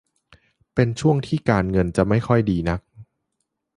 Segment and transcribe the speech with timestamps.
[0.73, 2.79] เป็นช่วงที่การเงินจะไม่ค่อยดีนัก